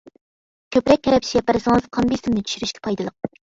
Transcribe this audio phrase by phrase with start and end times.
[0.75, 3.33] كۆپرەك كەرەپشە يەپ بەرسىڭىز قان بىسىمنى چۈشۈرۈشكە پايدىلىق.